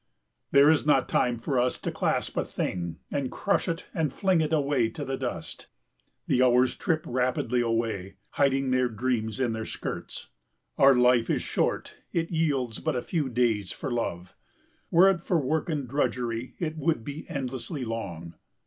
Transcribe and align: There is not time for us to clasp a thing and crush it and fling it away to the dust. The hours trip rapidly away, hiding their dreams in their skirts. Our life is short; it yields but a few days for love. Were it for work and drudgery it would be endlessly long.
There 0.51 0.71
is 0.71 0.83
not 0.83 1.07
time 1.07 1.37
for 1.37 1.59
us 1.59 1.77
to 1.77 1.91
clasp 1.91 2.35
a 2.35 2.43
thing 2.43 2.97
and 3.11 3.29
crush 3.31 3.67
it 3.67 3.87
and 3.93 4.11
fling 4.11 4.41
it 4.41 4.51
away 4.51 4.89
to 4.89 5.05
the 5.05 5.15
dust. 5.15 5.67
The 6.25 6.41
hours 6.41 6.75
trip 6.75 7.03
rapidly 7.05 7.61
away, 7.61 8.15
hiding 8.31 8.71
their 8.71 8.89
dreams 8.89 9.39
in 9.39 9.53
their 9.53 9.67
skirts. 9.67 10.29
Our 10.75 10.95
life 10.95 11.29
is 11.29 11.43
short; 11.43 11.97
it 12.11 12.31
yields 12.31 12.79
but 12.79 12.95
a 12.95 13.03
few 13.03 13.29
days 13.29 13.71
for 13.71 13.91
love. 13.91 14.35
Were 14.89 15.07
it 15.07 15.21
for 15.21 15.37
work 15.39 15.69
and 15.69 15.87
drudgery 15.87 16.55
it 16.57 16.77
would 16.77 17.03
be 17.03 17.29
endlessly 17.29 17.85
long. 17.85 18.33